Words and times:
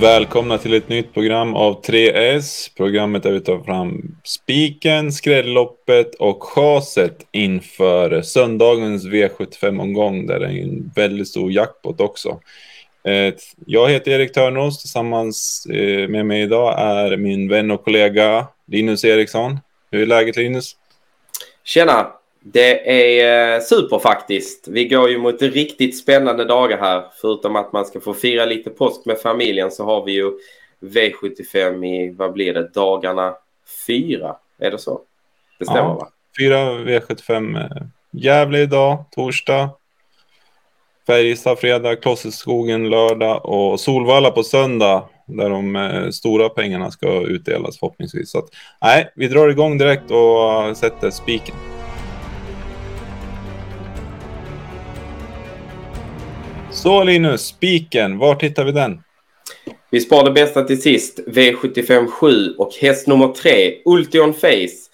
Välkomna 0.00 0.58
till 0.58 0.74
ett 0.74 0.88
nytt 0.88 1.14
program 1.14 1.54
av 1.54 1.82
3S. 1.82 2.76
Programmet 2.76 3.22
där 3.22 3.32
vi 3.32 3.40
tar 3.40 3.58
fram 3.58 4.16
spiken, 4.24 5.12
skrälloppet 5.12 6.14
och 6.14 6.42
chaset 6.42 7.26
inför 7.32 8.22
söndagens 8.22 9.06
V75-omgång 9.06 10.26
där 10.26 10.40
det 10.40 10.46
är 10.46 10.62
en 10.62 10.92
väldigt 10.94 11.28
stor 11.28 11.52
jackpot 11.52 12.00
också. 12.00 12.40
Eh, 13.04 13.34
jag 13.66 13.90
heter 13.90 14.10
Erik 14.10 14.32
Törnros. 14.32 14.80
Tillsammans 14.80 15.66
eh, 15.66 16.08
med 16.08 16.26
mig 16.26 16.42
idag 16.42 16.80
är 16.80 17.16
min 17.16 17.48
vän 17.48 17.70
och 17.70 17.84
kollega 17.84 18.46
Linus 18.66 19.04
Eriksson. 19.04 19.58
Hur 19.90 20.02
är 20.02 20.06
läget 20.06 20.36
Linus? 20.36 20.76
Tjena! 21.64 22.21
Det 22.42 22.90
är 22.90 23.54
eh, 23.54 23.60
super 23.60 23.98
faktiskt. 23.98 24.68
Vi 24.68 24.84
går 24.84 25.10
ju 25.10 25.18
mot 25.18 25.42
riktigt 25.42 25.98
spännande 25.98 26.44
dagar 26.44 26.78
här. 26.78 27.04
Förutom 27.20 27.56
att 27.56 27.72
man 27.72 27.84
ska 27.84 28.00
få 28.00 28.14
fira 28.14 28.44
lite 28.44 28.70
påsk 28.70 29.06
med 29.06 29.18
familjen 29.18 29.70
så 29.70 29.84
har 29.84 30.04
vi 30.04 30.12
ju 30.12 30.32
V75 30.80 31.86
i, 31.86 32.10
vad 32.10 32.32
blir 32.32 32.54
det, 32.54 32.68
dagarna 32.74 33.34
fyra? 33.86 34.36
Är 34.58 34.70
det 34.70 34.78
så? 34.78 35.00
Det 35.58 35.64
stämmer 35.64 35.80
ja, 35.80 35.94
va? 35.94 36.08
Fyra 36.38 36.56
V75. 36.58 37.68
Gävle 38.10 38.58
idag, 38.58 39.04
torsdag. 39.10 39.70
Färjestad 41.06 41.58
fredag, 41.58 41.96
Klosseskogen 41.96 42.90
lördag 42.90 43.46
och 43.46 43.80
Solvalla 43.80 44.30
på 44.30 44.42
söndag. 44.42 45.08
Där 45.26 45.50
de 45.50 45.76
eh, 45.76 46.10
stora 46.10 46.48
pengarna 46.48 46.90
ska 46.90 47.20
utdelas 47.20 47.78
förhoppningsvis. 47.78 48.30
Så 48.30 48.38
att, 48.38 48.48
nej, 48.82 49.12
vi 49.14 49.28
drar 49.28 49.48
igång 49.48 49.78
direkt 49.78 50.10
och 50.10 50.76
sätter 50.76 51.10
spiken. 51.10 51.71
Så 56.82 57.04
Linus, 57.04 57.46
spiken, 57.46 58.18
var 58.18 58.40
hittar 58.40 58.64
vi 58.64 58.72
den? 58.72 59.02
Vi 59.90 60.00
sparar 60.00 60.24
det 60.24 60.30
bästa 60.30 60.62
till 60.62 60.82
sist. 60.82 61.20
V75 61.26 62.06
7 62.06 62.54
och 62.58 62.72
häst 62.80 63.06
nummer 63.06 63.28
3, 63.28 63.74
Ultion 63.84 64.34
Face. 64.34 64.90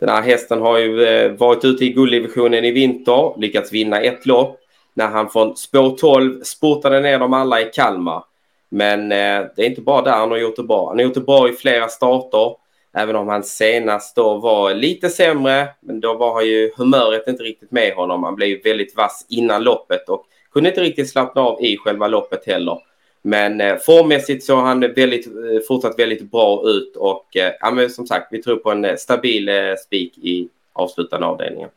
Den 0.00 0.08
här 0.08 0.22
hästen 0.22 0.60
har 0.60 0.78
ju 0.78 1.04
eh, 1.04 1.32
varit 1.32 1.64
ute 1.64 1.84
i 1.84 1.92
gulddivisionen 1.92 2.64
i 2.64 2.70
vinter, 2.70 3.40
lyckats 3.40 3.72
vinna 3.72 4.00
ett 4.00 4.26
lopp 4.26 4.60
när 4.94 5.08
han 5.08 5.30
från 5.30 5.56
spår 5.56 5.96
12 5.96 6.42
spurtade 6.42 7.00
ner 7.00 7.18
dem 7.18 7.32
alla 7.32 7.60
i 7.60 7.64
Kalmar. 7.64 8.24
Men 8.68 9.12
eh, 9.12 9.46
det 9.56 9.62
är 9.62 9.66
inte 9.66 9.80
bara 9.82 10.02
där 10.02 10.12
han 10.12 10.30
har 10.30 10.38
gjort 10.38 10.56
det 10.56 10.62
bra. 10.62 10.88
Han 10.88 10.98
har 10.98 11.04
gjort 11.04 11.14
det 11.14 11.20
bra 11.20 11.48
i 11.48 11.52
flera 11.52 11.88
starter. 11.88 12.54
Även 12.96 13.16
om 13.16 13.28
han 13.28 13.42
senast 13.42 14.16
då 14.16 14.38
var 14.38 14.74
lite 14.74 15.08
sämre. 15.08 15.68
Men 15.80 16.00
då 16.00 16.14
var 16.14 16.42
ju 16.42 16.70
humöret 16.76 17.28
inte 17.28 17.42
riktigt 17.42 17.70
med 17.70 17.94
honom. 17.94 18.24
Han 18.24 18.34
blev 18.34 18.62
väldigt 18.64 18.96
vass 18.96 19.26
innan 19.28 19.62
loppet 19.62 20.08
och 20.08 20.26
kunde 20.52 20.68
inte 20.68 20.80
riktigt 20.80 21.10
slappna 21.10 21.42
av 21.42 21.62
i 21.64 21.76
själva 21.76 22.08
loppet 22.08 22.46
heller. 22.46 22.78
Men 23.22 23.60
eh, 23.60 23.76
formmässigt 23.76 24.44
såg 24.44 24.58
han 24.58 24.80
väldigt, 24.80 25.26
eh, 25.26 25.32
fortsatt 25.68 25.98
väldigt 25.98 26.30
bra 26.30 26.62
ut 26.64 26.96
och 26.96 27.36
eh, 27.36 27.52
ja, 27.60 27.70
men 27.70 27.90
som 27.90 28.06
sagt, 28.06 28.28
vi 28.30 28.42
tror 28.42 28.56
på 28.56 28.70
en 28.70 28.84
eh, 28.84 28.96
stabil 28.96 29.50
spik 29.86 30.18
i 30.18 30.48
avslutande 30.72 31.26
avdelningen. 31.26 31.68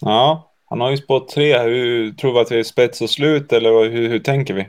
Ja, 0.00 0.50
han 0.68 0.80
har 0.80 0.90
ju 0.90 0.96
spått 0.96 1.28
tre. 1.28 1.58
Hur, 1.58 2.12
tror 2.12 2.32
vi 2.32 2.38
att 2.38 2.48
det 2.48 2.58
är 2.58 2.62
spets 2.62 3.00
och 3.00 3.10
slut 3.10 3.52
eller 3.52 3.88
hur, 3.88 4.08
hur 4.08 4.18
tänker 4.18 4.54
vi? 4.54 4.66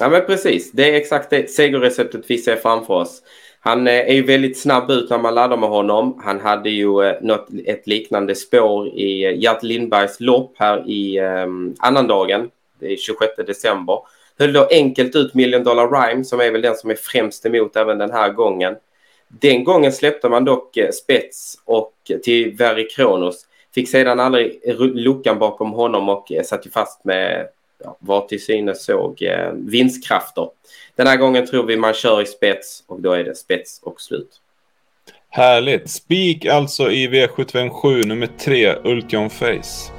Ja, 0.00 0.08
men 0.08 0.26
precis. 0.26 0.72
Det 0.72 0.90
är 0.90 0.94
exakt 0.94 1.30
det 1.30 1.50
segerreceptet 1.50 2.24
vi 2.26 2.38
ser 2.38 2.56
framför 2.56 2.94
oss. 2.94 3.22
Han 3.68 3.86
eh, 3.86 3.94
är 3.94 4.12
ju 4.12 4.22
väldigt 4.22 4.58
snabb 4.58 4.90
ut 4.90 5.10
när 5.10 5.18
man 5.18 5.34
laddar 5.34 5.56
med 5.56 5.68
honom. 5.68 6.20
Han 6.24 6.40
hade 6.40 6.70
ju 6.70 7.02
eh, 7.02 7.16
något, 7.22 7.48
ett 7.66 7.86
liknande 7.86 8.34
spår 8.34 8.88
i 8.88 9.24
eh, 9.24 9.38
Gert 9.38 9.62
Lindbergs 9.62 10.20
lopp 10.20 10.54
här 10.58 10.90
i 10.90 11.18
ehm, 11.18 11.48
um, 11.48 11.74
annandagen. 11.78 12.50
Det 12.78 12.92
är 12.92 12.96
26 12.96 13.32
december. 13.46 13.98
Höll 14.38 14.52
då 14.52 14.68
enkelt 14.70 15.16
ut 15.16 15.34
Million 15.34 15.64
Dollar 15.64 15.88
Rhyme 15.90 16.24
som 16.24 16.40
är 16.40 16.50
väl 16.50 16.62
den 16.62 16.74
som 16.76 16.90
är 16.90 16.94
främst 16.94 17.46
emot 17.46 17.76
även 17.76 17.98
den 17.98 18.10
här 18.10 18.32
gången. 18.32 18.76
Den 19.28 19.64
gången 19.64 19.92
släppte 19.92 20.28
man 20.28 20.44
dock 20.44 20.78
spets 20.92 21.58
och 21.64 21.94
till 22.24 22.56
Verry 22.56 22.88
Kronos. 22.88 23.46
Fick 23.74 23.88
sedan 23.88 24.20
aldrig 24.20 24.60
luckan 24.94 25.38
bakom 25.38 25.72
honom 25.72 26.08
och 26.08 26.32
satt 26.44 26.66
ju 26.66 26.70
fast 26.70 27.04
med 27.04 27.48
ja, 27.84 27.96
var 28.00 28.26
till 28.26 28.44
synes 28.44 28.84
såg 28.84 29.22
eh, 29.22 29.52
vinstkrafter. 29.52 30.48
Den 30.96 31.06
här 31.06 31.16
gången 31.16 31.46
tror 31.46 31.66
vi 31.66 31.76
man 31.76 31.94
kör 31.94 32.22
i 32.22 32.26
spets 32.26 32.84
och 32.86 33.00
då 33.00 33.12
är 33.12 33.24
det 33.24 33.34
spets 33.34 33.80
och 33.82 34.00
slut. 34.00 34.40
Härligt. 35.30 35.90
Spik 35.90 36.46
alltså 36.46 36.90
i 36.90 37.08
V757 37.08 38.06
nummer 38.06 38.28
3, 38.38 38.74
Ultion 38.84 39.30
Face. 39.30 39.92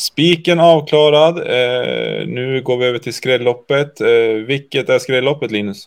Spiken 0.00 0.60
avklarad. 0.60 1.38
Eh, 1.38 2.26
nu 2.26 2.62
går 2.64 2.76
vi 2.76 2.86
över 2.86 2.98
till 2.98 3.14
skrälloppet. 3.14 4.00
Eh, 4.00 4.08
vilket 4.46 4.88
är 4.88 4.98
skrälloppet 4.98 5.50
Linus? 5.50 5.86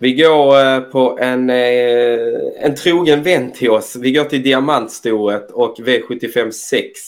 Vi 0.00 0.12
går 0.12 0.60
eh, 0.60 0.80
på 0.80 1.18
en, 1.20 1.50
eh, 1.50 2.18
en 2.60 2.74
trogen 2.74 3.22
vän 3.22 3.52
till 3.52 3.70
oss. 3.70 3.96
Vi 3.96 4.12
går 4.12 4.24
till 4.24 4.42
diamantstoret 4.42 5.50
och 5.50 5.78
V75 5.78 6.50
6 6.50 7.00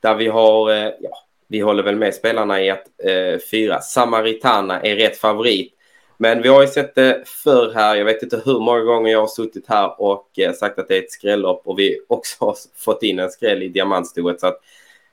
där 0.00 0.14
vi 0.14 0.28
har, 0.28 0.70
eh, 0.70 0.90
ja, 1.00 1.24
vi 1.48 1.60
håller 1.60 1.82
väl 1.82 1.96
med 1.96 2.14
spelarna 2.14 2.62
i 2.62 2.70
att 2.70 2.84
eh, 3.04 3.40
fyra 3.50 3.80
Samaritana 3.80 4.80
är 4.80 4.96
rätt 4.96 5.16
favorit. 5.16 5.72
Men 6.16 6.42
vi 6.42 6.48
har 6.48 6.62
ju 6.62 6.68
sett 6.68 6.94
det 6.94 7.22
förr 7.26 7.72
här. 7.74 7.96
Jag 7.96 8.04
vet 8.04 8.22
inte 8.22 8.42
hur 8.44 8.60
många 8.60 8.80
gånger 8.80 9.12
jag 9.12 9.20
har 9.20 9.26
suttit 9.26 9.66
här 9.68 10.00
och 10.00 10.28
sagt 10.58 10.78
att 10.78 10.88
det 10.88 10.96
är 10.96 11.02
ett 11.02 11.12
skrällopp 11.12 11.62
och 11.64 11.78
vi 11.78 12.00
också 12.08 12.44
har 12.44 12.56
fått 12.76 13.02
in 13.02 13.18
en 13.18 13.30
skräll 13.30 13.62
i 13.62 13.68
diamantstoret. 13.68 14.40
Så 14.40 14.46
att 14.46 14.60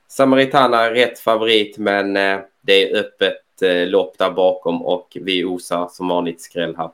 Samaritana 0.07 0.85
är 0.85 0.91
rätt 0.91 1.19
favorit 1.19 1.77
men 1.77 2.13
det 2.61 2.91
är 2.91 2.95
öppet 2.99 3.41
lopp 3.87 4.17
där 4.17 4.31
bakom 4.31 4.85
och 4.85 5.17
vi 5.21 5.43
osar 5.43 5.87
som 5.91 6.07
vanligt 6.07 6.41
skräll 6.41 6.75
här. 6.77 6.89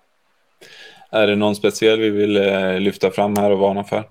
Är 1.11 1.27
det 1.27 1.35
någon 1.35 1.55
speciell 1.55 1.99
vi 1.99 2.09
vill 2.09 2.37
eh, 2.37 2.79
lyfta 2.79 3.11
fram 3.11 3.35
här 3.37 3.51
och 3.51 3.59
varna 3.59 3.83
för? 3.83 4.03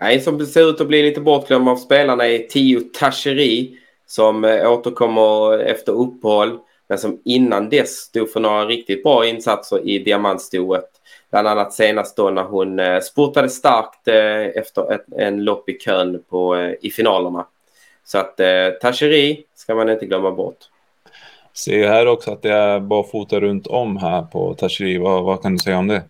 Nej, 0.00 0.20
som 0.20 0.46
ser 0.46 0.70
ut 0.70 0.80
att 0.80 0.88
bli 0.88 1.02
lite 1.02 1.20
bortglömd 1.20 1.68
av 1.68 1.76
spelarna 1.76 2.26
är 2.26 2.38
Tio 2.38 2.80
Tacheri 2.80 3.78
som 4.06 4.44
eh, 4.44 4.72
återkommer 4.72 5.58
efter 5.58 5.92
uppehåll 5.92 6.58
men 6.88 6.98
som 6.98 7.20
innan 7.24 7.68
dess 7.68 7.96
stod 7.96 8.30
för 8.30 8.40
några 8.40 8.66
riktigt 8.66 9.02
bra 9.02 9.26
insatser 9.26 9.88
i 9.88 9.98
diamantstoet. 9.98 10.90
Bland 11.30 11.48
annat 11.48 11.72
senast 11.72 12.16
då 12.16 12.30
när 12.30 12.42
hon 12.42 12.78
eh, 12.78 13.00
spurtade 13.00 13.48
starkt 13.48 14.08
efter 14.54 14.92
ett, 14.92 15.04
en 15.16 15.44
lopp 15.44 15.68
i 15.68 15.78
kön 15.78 16.22
på, 16.28 16.56
i 16.80 16.90
finalerna. 16.90 17.46
Så 18.04 18.18
att 18.18 18.40
eh, 18.40 18.68
Tacheri 18.80 19.44
ska 19.54 19.74
man 19.74 19.90
inte 19.90 20.06
glömma 20.06 20.30
bort. 20.30 20.58
Ser 21.58 21.88
här 21.88 22.06
också 22.06 22.30
att 22.30 22.42
det 22.42 22.52
är 22.52 22.80
barfota 22.80 23.40
runt 23.40 23.66
om 23.66 23.96
här 23.96 24.22
på 24.22 24.54
Tashri. 24.54 24.98
Vad, 24.98 25.24
vad 25.24 25.42
kan 25.42 25.52
du 25.52 25.58
säga 25.58 25.78
om 25.78 25.88
det? 25.88 26.02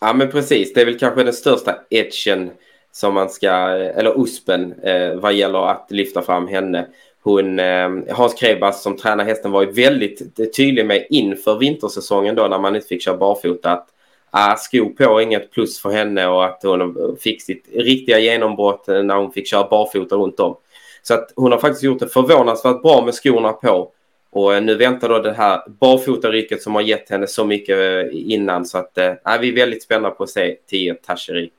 Ja 0.00 0.12
men 0.12 0.30
precis, 0.30 0.72
det 0.72 0.80
är 0.80 0.84
väl 0.84 0.98
kanske 0.98 1.24
den 1.24 1.32
största 1.32 1.78
etchen 1.90 2.50
som 2.92 3.14
man 3.14 3.30
ska, 3.30 3.50
eller 3.50 4.22
USPen 4.22 4.74
eh, 4.82 5.14
vad 5.14 5.34
gäller 5.34 5.70
att 5.70 5.86
lyfta 5.90 6.22
fram 6.22 6.48
henne. 6.48 6.86
Hon, 7.22 7.58
eh, 7.58 7.90
Hans 8.10 8.34
Krebas 8.34 8.82
som 8.82 8.96
tränar 8.96 9.24
hästen 9.24 9.50
var 9.50 9.62
ju 9.62 9.70
väldigt 9.70 10.38
eh, 10.40 10.46
tydlig 10.46 10.86
med 10.86 11.06
inför 11.10 11.58
vintersäsongen 11.58 12.34
då 12.34 12.48
när 12.48 12.58
man 12.58 12.76
inte 12.76 12.88
fick 12.88 13.02
köra 13.02 13.16
barfota 13.16 13.72
att 13.72 13.88
ah, 14.30 14.56
sko 14.56 14.88
på 14.88 15.20
inget 15.20 15.50
plus 15.50 15.80
för 15.80 15.90
henne 15.90 16.26
och 16.26 16.44
att 16.44 16.60
hon 16.62 17.16
fick 17.20 17.42
sitt 17.42 17.64
riktiga 17.74 18.18
genombrott 18.18 18.88
eh, 18.88 19.02
när 19.02 19.16
hon 19.16 19.32
fick 19.32 19.46
köra 19.46 19.68
barfota 19.68 20.16
runt 20.16 20.40
om. 20.40 20.56
Så 21.02 21.14
att 21.14 21.32
hon 21.36 21.52
har 21.52 21.58
faktiskt 21.58 21.82
gjort 21.82 21.98
det 21.98 22.08
förvånansvärt 22.08 22.82
bra 22.82 23.04
med 23.04 23.14
skorna 23.14 23.52
på. 23.52 23.92
Och 24.30 24.54
eh, 24.54 24.62
nu 24.62 24.74
väntar 24.74 25.08
då 25.08 25.18
det 25.18 25.32
här 25.32 25.60
barfotariket 25.80 26.62
som 26.62 26.74
har 26.74 26.82
gett 26.82 27.10
henne 27.10 27.26
så 27.26 27.44
mycket 27.44 27.78
eh, 27.78 28.10
innan 28.12 28.64
så 28.64 28.78
att 28.78 28.98
äh, 28.98 29.14
vi 29.40 29.48
är 29.48 29.54
väldigt 29.54 29.82
spända 29.82 30.10
på 30.10 30.22
att 30.22 30.30
se 30.30 30.56
10 30.70 30.94
Tasheri. 30.94 31.50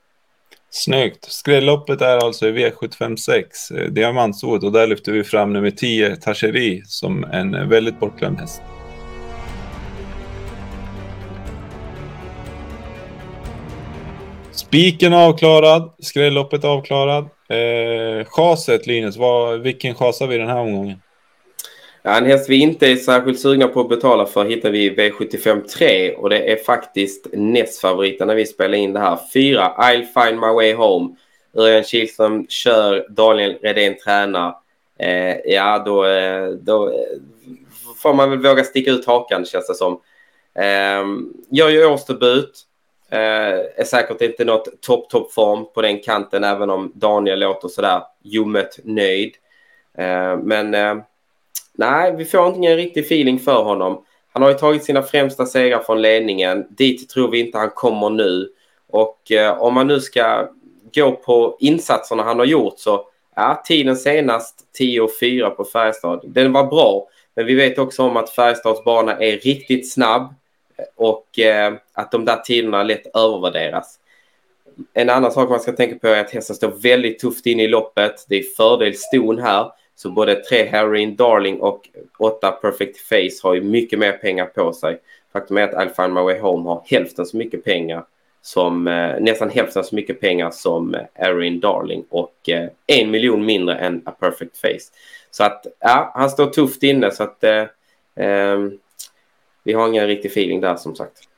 Snyggt. 0.71 1.31
Skrälloppet 1.31 2.01
är 2.01 2.17
alltså 2.17 2.47
i 2.47 2.51
V756, 2.51 3.89
diamantsået 3.89 4.63
och 4.63 4.71
där 4.71 4.87
lyfter 4.87 5.11
vi 5.11 5.23
fram 5.23 5.53
nummer 5.53 5.71
10 5.71 6.15
Tasheri 6.15 6.81
som 6.85 7.23
en 7.23 7.69
väldigt 7.69 7.99
bortglömd 7.99 8.39
häst. 8.39 8.61
Spiken 14.51 15.13
avklarad, 15.13 15.91
skrälloppet 15.99 16.63
avklarad. 16.63 17.23
Eh, 17.49 18.25
chaset 18.25 18.87
Linus, 18.87 19.17
vad, 19.17 19.59
vilken 19.59 19.95
chasar 19.95 20.27
vi 20.27 20.37
den 20.37 20.47
här 20.47 20.59
omgången? 20.59 20.97
Ja, 22.03 22.17
en 22.17 22.25
häst 22.25 22.49
vi 22.49 22.59
inte 22.59 22.87
är 22.87 22.95
särskilt 22.95 23.39
sugna 23.39 23.67
på 23.67 23.81
att 23.81 23.89
betala 23.89 24.25
för 24.25 24.45
hittar 24.45 24.69
vi 24.69 24.85
i 24.85 24.95
V75 24.95 25.67
3 25.67 26.15
och 26.15 26.29
det 26.29 26.51
är 26.51 26.55
faktiskt 26.55 27.27
nästfavoriten 27.33 28.27
när 28.27 28.35
vi 28.35 28.45
spelar 28.45 28.77
in 28.77 28.93
det 28.93 28.99
här. 28.99 29.19
Fyra, 29.33 29.73
I'll 29.77 30.05
find 30.23 30.39
my 30.39 30.47
way 30.47 30.73
home. 30.73 31.15
Örjan 31.53 31.83
Kihlström 31.83 32.47
kör, 32.47 33.05
Daniel 33.09 33.57
Redén 33.61 33.97
tränar. 33.97 34.55
Eh, 34.99 35.37
ja, 35.45 35.83
då, 35.85 36.05
eh, 36.05 36.49
då 36.49 36.89
eh, 36.89 36.95
får 38.01 38.13
man 38.13 38.29
väl 38.29 38.39
våga 38.39 38.63
sticka 38.63 38.91
ut 38.91 39.05
hakan 39.05 39.45
känns 39.45 39.67
det 39.67 39.75
som. 39.75 40.01
Eh, 40.55 41.05
gör 41.49 41.69
ju 41.69 41.85
årsdebut. 41.85 42.65
Eh, 43.11 43.19
är 43.75 43.85
säkert 43.85 44.21
inte 44.21 44.45
något 44.45 44.81
topp, 44.81 45.09
topp 45.09 45.33
form 45.33 45.65
på 45.73 45.81
den 45.81 45.99
kanten 45.99 46.43
även 46.43 46.69
om 46.69 46.91
Daniel 46.95 47.39
låter 47.39 47.67
sådär 47.67 48.01
ljummet 48.23 48.79
nöjd. 48.83 49.35
Eh, 49.97 50.37
men 50.37 50.73
eh, 50.73 50.95
nej, 51.73 52.15
vi 52.15 52.25
får 52.25 52.55
ingen 52.55 52.75
riktig 52.75 53.05
feeling 53.05 53.39
för 53.39 53.63
honom. 53.63 54.03
Han 54.33 54.43
har 54.43 54.49
ju 54.49 54.57
tagit 54.57 54.83
sina 54.83 55.01
främsta 55.01 55.45
segrar 55.45 55.79
från 55.79 56.01
ledningen. 56.01 56.67
Dit 56.69 57.09
tror 57.09 57.31
vi 57.31 57.39
inte 57.39 57.57
han 57.57 57.69
kommer 57.69 58.09
nu. 58.09 58.49
Och 58.87 59.31
eh, 59.31 59.61
om 59.61 59.73
man 59.73 59.87
nu 59.87 59.99
ska 59.99 60.49
gå 60.95 61.11
på 61.11 61.57
insatserna 61.59 62.23
han 62.23 62.39
har 62.39 62.45
gjort 62.45 62.79
så 62.79 63.05
ja, 63.35 63.61
tiden 63.65 63.95
senast 63.95 64.55
10.4 64.79 65.49
på 65.49 65.63
Färjestad. 65.63 66.21
Den 66.23 66.53
var 66.53 66.63
bra, 66.63 67.07
men 67.35 67.45
vi 67.45 67.55
vet 67.55 67.77
också 67.77 68.03
om 68.03 68.17
att 68.17 68.29
Färjestads 68.29 68.83
bana 68.83 69.17
är 69.17 69.37
riktigt 69.37 69.91
snabb 69.91 70.33
eh, 70.77 70.85
och 70.95 71.39
eh, 71.39 71.73
att 71.93 72.11
de 72.11 72.25
där 72.25 72.37
tiderna 72.37 72.83
lätt 72.83 73.15
övervärderas. 73.15 73.99
En 74.93 75.09
annan 75.09 75.31
sak 75.31 75.49
man 75.49 75.59
ska 75.59 75.71
tänka 75.71 75.99
på 75.99 76.07
är 76.07 76.21
att 76.21 76.31
hästen 76.31 76.55
står 76.55 76.71
väldigt 76.71 77.19
tufft 77.19 77.45
in 77.45 77.59
i 77.59 77.67
loppet. 77.67 78.25
Det 78.29 78.35
är 78.35 78.43
fördel 78.57 78.95
ston 78.95 79.39
här. 79.39 79.71
Så 80.01 80.09
både 80.09 80.35
tre 80.35 80.63
Heroin 80.63 81.15
Darling 81.15 81.59
och 81.59 81.89
åtta 82.19 82.51
Perfect 82.51 82.97
Face 82.97 83.47
har 83.47 83.53
ju 83.53 83.61
mycket 83.61 83.99
mer 83.99 84.11
pengar 84.11 84.45
på 84.45 84.73
sig. 84.73 84.99
Faktum 85.33 85.57
är 85.57 85.61
att 85.61 85.73
I'll 85.73 86.03
find 86.03 86.13
my 86.13 86.21
way 86.21 86.39
home 86.39 86.69
har 86.69 86.83
hälften 86.85 87.25
så 87.25 87.37
mycket 87.37 87.63
pengar 87.63 88.05
som 88.41 88.87
eh, 88.87 89.19
nästan 89.19 89.49
hälften 89.49 89.83
så 89.83 89.95
mycket 89.95 90.19
pengar 90.19 90.51
som 90.51 90.95
eh, 90.95 91.01
Erin 91.15 91.59
Darling 91.59 92.05
och 92.09 92.49
eh, 92.49 92.69
en 92.87 93.11
miljon 93.11 93.45
mindre 93.45 93.75
än 93.75 94.01
A 94.05 94.11
Perfect 94.19 94.57
Face. 94.57 94.93
Så 95.31 95.43
att 95.43 95.65
ja, 95.79 96.11
han 96.15 96.29
står 96.29 96.47
tufft 96.47 96.83
inne 96.83 97.11
så 97.11 97.23
att 97.23 97.43
eh, 97.43 97.65
eh, 98.15 98.57
vi 99.63 99.73
har 99.73 99.87
ingen 99.87 100.07
riktig 100.07 100.31
feeling 100.31 100.61
där 100.61 100.75
som 100.75 100.95
sagt. 100.95 101.28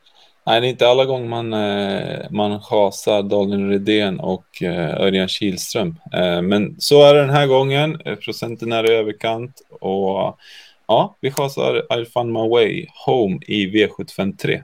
Nej, 0.45 0.61
det 0.61 0.67
är 0.67 0.69
inte 0.69 0.87
alla 0.87 1.05
gånger 1.05 1.27
man, 1.27 1.53
eh, 1.53 2.31
man 2.31 2.61
chasar 2.61 3.23
Daniel 3.23 3.69
Redén 3.69 4.19
och 4.19 4.63
eh, 4.63 5.01
Örjan 5.01 5.27
Kihlström. 5.27 5.95
Eh, 6.13 6.41
men 6.41 6.75
så 6.79 7.03
är 7.03 7.13
det 7.13 7.21
den 7.21 7.29
här 7.29 7.47
gången. 7.47 8.01
Procenten 8.25 8.71
är 8.71 8.91
i 8.91 8.93
överkant 8.93 9.61
och 9.69 10.37
ja, 10.87 11.15
vi 11.19 11.31
chasar 11.31 11.85
I'll 11.89 12.05
find 12.05 12.31
my 12.31 12.49
way 12.49 12.87
home 13.05 13.39
i 13.47 13.67
V753. 13.67 14.63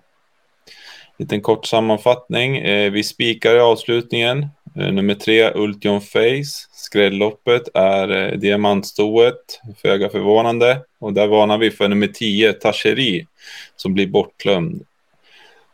Liten 1.20 1.42
kort 1.42 1.66
sammanfattning. 1.66 2.64
Vi 2.92 3.04
spikar 3.04 3.56
i 3.56 3.60
avslutningen. 3.60 4.48
Nummer 4.74 5.14
tre, 5.14 5.52
Ultion 5.56 6.02
Face. 6.02 6.68
Skrälloppet 6.74 7.62
är 7.74 8.36
diamantstoet, 8.36 9.62
föga 9.82 10.10
förvånande. 10.10 10.82
Och 11.00 11.14
där 11.14 11.28
varnar 11.28 11.58
vi 11.58 11.72
för 11.72 11.88
nummer 11.88 12.08
tio, 12.08 12.54
Tacheri, 12.54 13.28
som 13.76 13.94
blir 13.94 14.08
bortglömd. 14.08 14.86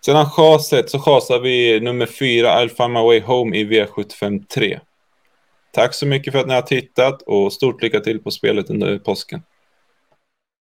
Sedan 0.06 0.30
chaset 0.30 0.90
så 0.90 1.00
chasar 1.00 1.40
vi 1.40 1.80
nummer 1.80 2.06
fyra, 2.06 2.48
I'll 2.48 2.70
find 2.70 2.94
my 2.94 3.00
way 3.00 3.22
home 3.22 3.58
i 3.58 3.66
V753. 3.66 4.80
Tack 5.72 5.94
så 5.94 6.06
mycket 6.06 6.34
för 6.34 6.40
att 6.40 6.48
ni 6.48 6.54
har 6.54 6.62
tittat 6.62 7.22
och 7.22 7.54
stort 7.54 7.82
lycka 7.82 8.00
till 8.00 8.20
på 8.20 8.32
spelet 8.32 8.70
under 8.70 9.00
påsken. 9.00 9.42